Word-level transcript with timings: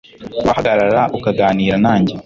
wahagarara 0.45 1.01
ukaganira 1.17 1.75
nanjye 1.83 2.13